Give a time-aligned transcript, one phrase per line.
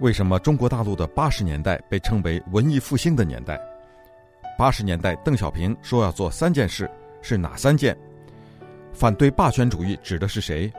[0.00, 3.60] 为什么中国大陆的八十年代被称为文艺复兴的年代？
[4.58, 6.90] 八十年代，邓小平说要做三件事，
[7.22, 7.96] 是哪三件？
[8.92, 10.72] 反对霸权主义指的是谁？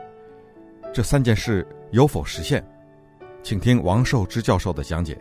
[0.92, 2.62] 这三件事有否实现？
[3.42, 5.16] 请听王寿之教授的讲解。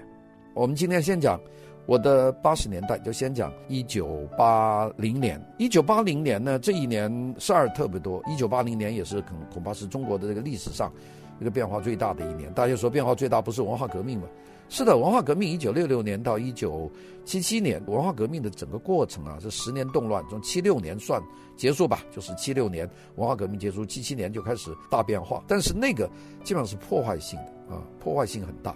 [0.53, 1.39] 我们今天先讲
[1.85, 5.39] 我的八十年代，就先讲一九八零年。
[5.57, 8.21] 一九八零年呢，这一年事儿特别多。
[8.27, 10.91] 一九八零年也是恐恐怕是中国的这个历史上。
[11.37, 14.27] 一个变化最大的一年，大家说变化最大不是文化革命吗？
[14.69, 16.89] 是的，文化革命一九六六年到一九
[17.25, 21.21] 七七年，文化革命的整个过程啊是十年动乱，从七六年算
[21.57, 25.43] 结束吧，就是七六年文化革命结束，七七年就开始大变化。
[25.45, 26.09] 但是那个
[26.41, 28.73] 基本上是破坏性的啊，破坏性很大，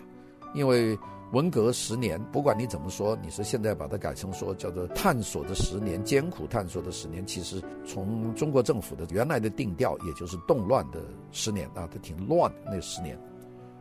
[0.54, 1.00] 因为。
[1.32, 11.00] 文革十年，不管你怎么说，你说现在把它改成说叫做探索的十年，艰苦探索的十年，其实从中国政府的原来的定调，也就是动乱的
[11.32, 13.16] 十年啊，它挺乱那十年，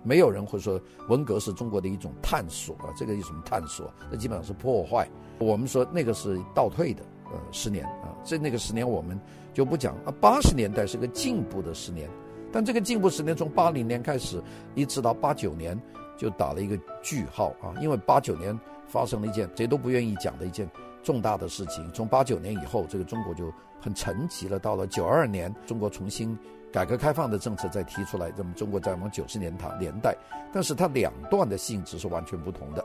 [0.02, 3.90] 没有人会说文革是中国的一种探索啊，这个有什么探索？
[4.10, 5.08] 那基本上是破坏。
[5.38, 9.18] 我们说那个是倒退的呃十年啊，这那个十年我们
[9.54, 10.12] 就不讲啊。
[10.20, 12.10] 八十年代是个进步的十年，
[12.52, 14.38] 但这个进步十年从八零年开始
[14.74, 15.80] 一直到八九年。
[16.18, 20.68] 就打了一个句号啊，因为八九年发生了一件谁都不愿意讲的一件
[21.02, 21.88] 重大的事情。
[21.92, 24.58] 从八九年以后，这个中国就很沉寂了。
[24.58, 26.36] 到了九二年，中国重新
[26.72, 30.16] 改革开放的政策再提出来，那么中国在往九十年代年代，
[30.52, 32.84] 但是它两段的性质是完全不同的。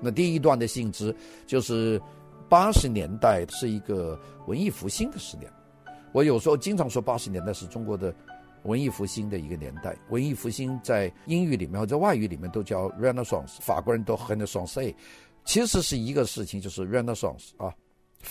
[0.00, 1.14] 那第一段的性质
[1.46, 2.02] 就是
[2.48, 5.48] 八十年代是一个文艺复兴的十年。
[6.10, 8.12] 我有时候经常说八十年代是中国的。
[8.64, 14.94] 文艺复兴的一个年代，文艺复兴在英语里面或者外语里面都叫 Renaissance，法国人都 Renaissance，
[15.44, 17.72] 其实是一个事情，就是 Renaissance 啊，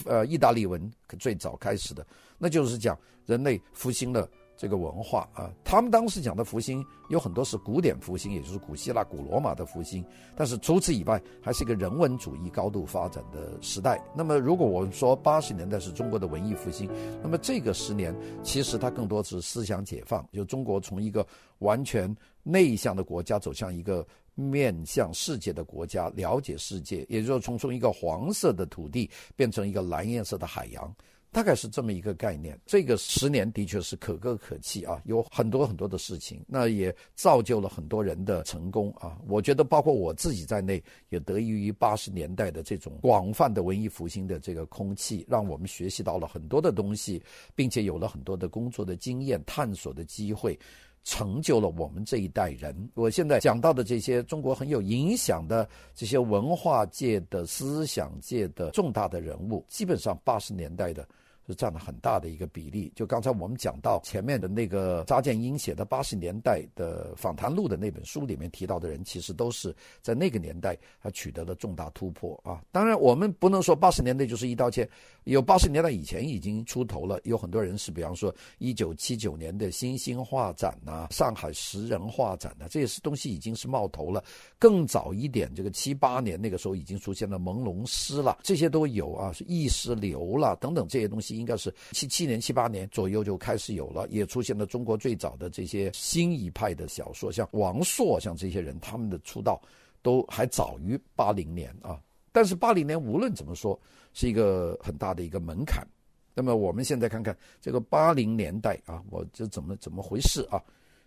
[0.05, 2.05] 呃，意大利文最早开始的，
[2.37, 4.29] 那就是讲人类复兴了。
[4.55, 10.05] 这个文化啊，他们当时讲的复兴有很多是古典复兴，也就是古希腊、古罗马的复兴。
[10.35, 14.01] 但是除此以外，还是一个人文主义高度发展的时代。
[14.15, 16.89] 那么，如果我们说八十年代是中国的文艺复兴，
[17.21, 21.25] 那么这个十年其实它更多是思想解放，就中国从一个
[21.59, 30.95] 完全内向的国家走向一个面向世界的国家，了解世界，也就是从从一个黄色的土地变成一个蓝颜色的海洋。
[31.33, 32.57] 大概是这么一个概念。
[32.63, 39.17] 这个十年的确是可歌可泣啊，有很多很多的事情，那也造就了很多人的成功啊。
[39.27, 47.21] 我觉得包括我自己在内，也得益于八十年代的这种广泛的文艺复兴的这个空气，让我们学习到了很多的东西，
[47.55, 50.57] 并且有了很多的工作的经验、探索的机会，
[51.03, 52.75] 成就了我们这一代人。
[52.93, 61.07] 我现在讲到的这些中国很有影响的这些文化界的思想界的重大的人物，基本上八十年代的。
[61.47, 62.91] 是占了很大的一个比例。
[62.95, 72.61] 就刚才我们讲到前面的那个查建英写的八十年代的访谈录的那本书里面提到的人，其实都是在那个年代他取得了重大突破啊。
[72.71, 74.87] 当然，我们不能说八十年代就是一刀切，
[75.25, 84.23] 有八十年代以前已经出头了，有很多人是，比方说一九七九年的新兴画展呐、上海十人画展呐、啊，这些东西已经是冒头了。
[84.57, 91.32] 更早一点，这个七八年那个时候已经出现了朦胧诗了，这些都有啊，是意识流了等等这些东西。
[91.35, 99.61] 应该是七七年、七八年左右就开始有了，也出现了中国最早的这些新一派的小说，像王朔，像这些人，他们的出道
[100.01, 101.99] 都还早于八零年啊。
[102.31, 103.79] 但是八零年无论怎么说，
[104.13, 105.85] 是一个很大的一个门槛。
[106.33, 110.59] 那么我们现在看看这个八零年代啊，我这怎么怎么回事啊？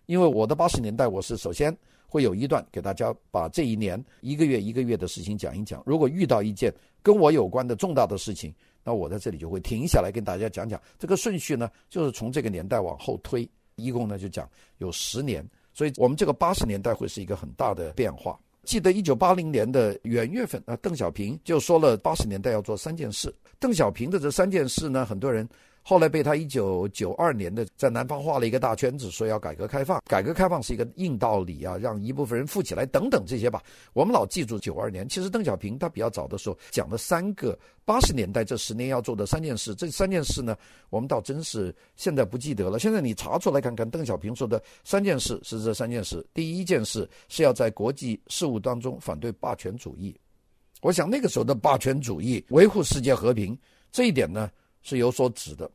[0.06, 5.82] 因为我的八十年代，我是首先会有一段给大家把这一年一个月一个月的事情讲一讲。
[5.84, 6.72] 如果遇到一件
[7.02, 10.80] 跟我有关的重大的事情，那我在这里就会停下来跟大家讲讲。
[10.98, 15.44] 这个顺序呢，就是从这个年代往后推，一共呢就讲有十年。
[15.74, 18.38] 所以我们这个八十年代会是一个很大的变化。
[18.62, 23.34] 记得一九八零年的元月份啊，邓小平就说了八十年代要做三件事。
[23.58, 25.48] 邓小平的这三件事呢，很多人。
[25.88, 30.02] 后来被他一九九二年的在南方画了一个大圈子，说要改革开放。
[30.04, 33.62] 改革开放是一个硬道理啊，让一部分人富起来等等这些吧。
[33.92, 39.76] 我们老记住九二年，其实邓小平他比较早的时候讲了三个八十年代这十年要做的三件事。
[39.76, 40.56] 这三件事呢，
[40.90, 42.80] 我们倒真是现在不记得了。
[42.80, 46.26] 现在你查出来看看，邓小平说的三件事是这三件事。
[46.34, 50.18] 第一件事是要在国际事务当中反对霸权主义。
[50.82, 53.56] 我想那个时候的霸权主义维护世界和平
[53.92, 54.50] 这一点呢，
[54.82, 55.70] 是有所指的。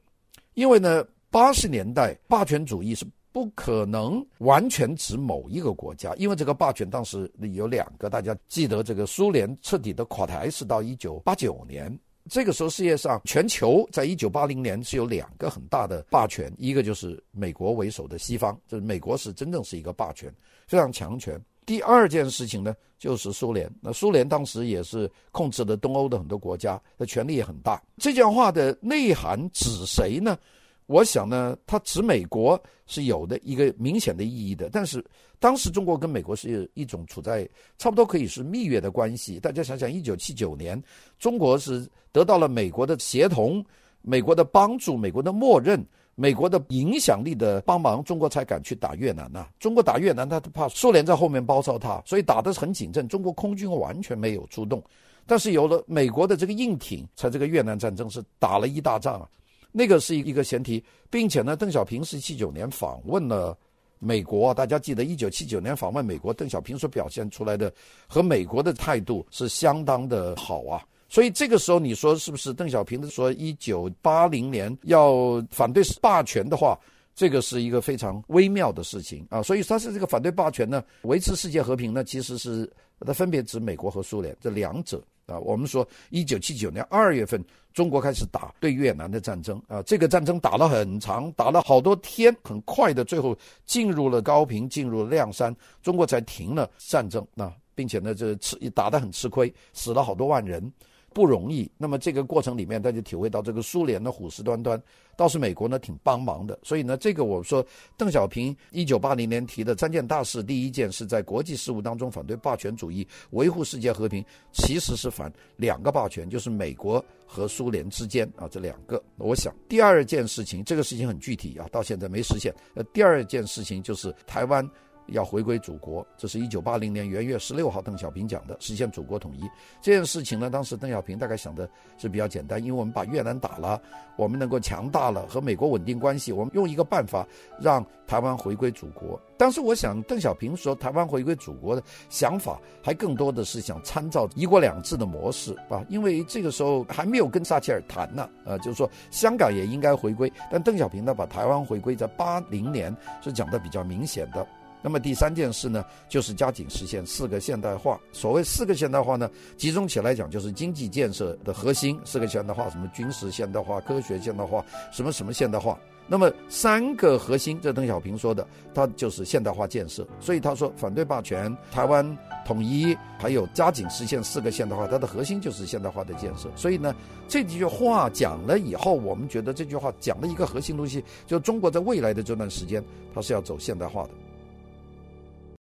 [0.54, 11.98] 因为呢，八十年代霸权主义是不可能完全指某一个国家，因为这个霸权当时有两个，大家记得这个苏联彻底的垮台是到一九八九年，
[12.30, 20.30] 这个时候世界上全球在一九八零年是有两个很大的霸权，一个就是美国为首的西方，就是美国是真正是一个霸权，
[20.68, 21.42] 非常强权。
[21.66, 23.68] 第二件事情呢，就是苏联。
[23.82, 27.82] 那苏联当时也是控制了东欧的很多国家，那权力也很大。
[27.98, 30.38] 这句话的内涵指谁呢？
[30.86, 34.70] 我想呢，它指美国是有的一个明显的意义的。
[34.72, 35.04] 但是
[35.40, 37.50] 当时中国跟美国是一种处在
[37.80, 39.40] 差不多可以是蜜月的关系。
[39.40, 40.80] 大家想想，一九七九年，
[41.18, 43.66] 中国是得到了美国的协同、
[44.04, 45.84] 美国的帮助、美国的默认。
[46.22, 53.08] 美国的影响力的帮忙，中国才敢去打越南呐、中国打越南，他怕苏联在后面包抄他，所以打得很谨慎。
[53.08, 54.84] 中国空军完全没有出动，
[55.26, 59.28] 但是有了美国的这个硬挺，才这个越南战争是打了一大仗啊。
[59.72, 63.58] 那个是一个前提，并且呢，邓小平是七九年访问了
[63.98, 67.74] 美国，大家记得一九七九年访问美国，邓小平所表现出来的
[68.06, 70.86] 和美国的态度是相当的好啊。
[71.12, 76.80] 所以这个时候，你说是不是邓小平说一九八零年要反对霸权的话，
[77.14, 79.44] 这个是一个非常微妙的事情啊。
[79.44, 82.72] 所以他是这个反对霸权呢，维持世界和平呢，其实是
[83.02, 85.38] 它分别指美国和苏联这两者啊。
[85.40, 87.44] 我们说一九七九年二月份，
[87.74, 95.54] 中国开始打对越南的战争啊，这个战争打了很长，打了好多天，很快的最后进入了高平，进入了谅山，
[95.84, 100.72] 中国才停了战争啊，并且呢，这吃打得很吃亏，死了好多万人。
[101.14, 101.70] 不容易。
[101.78, 104.80] 那么这个过程里面，大家体会到这个苏联的虎视眈眈，
[105.16, 106.58] 倒是美国呢挺帮忙的。
[106.64, 107.66] 所以呢，这个我说
[107.98, 119.02] 邓小平一九八零年提的三件大事，第一件是在国际事务当中反对霸权主义，维护世界和平，其实是反两个霸权，就是美国和苏联之间啊这两个。
[119.18, 122.54] 我想第二件事情，这个事情很具体啊，到现在没实现。
[122.74, 124.68] 呃，第二件事情就是台湾。
[125.08, 129.42] 要回归祖国，这是一九八零年元月十六号邓小平讲的，实现祖国统一
[129.82, 130.50] 这件事情呢。
[130.50, 133.82] 当时邓小平大概想的是比较简单，因为我们把越南打了，
[134.16, 137.28] 我们能够强大了，和美国稳定关系，我们用一个办法
[137.60, 139.20] 让台湾回归祖国。
[139.38, 154.48] 当时我想，邓小平说台湾回归祖国的想法，还更多的是想参照一国两制的模式啊，因为这个时候还没有跟撒切尔谈呢，呃，就是说香港也应该回归，但邓小平呢把台湾回归在八零年是讲的比较明显的。
[154.82, 158.00] 那么第三件事呢，就是加紧实现四个现代化。
[158.12, 162.00] 所谓四个现代化呢，集中起来讲就是经济建设的核心。
[162.04, 165.78] 四个现代化，什么军事现代化、科学现代化，什么什么现代化。
[166.08, 170.06] 那么三个核心，这邓小平说的，他就是现代化建设。
[170.20, 176.50] 所以他说反对霸权、台湾统一，还有加紧实现四个现代化，它的核心就是现代化的建设。
[176.56, 176.94] 所以呢，
[177.30, 184.10] 这几句话讲了以后，我们觉得这句话讲了一个核心东西，就中国在未来的这段时间，它是要走现代化的。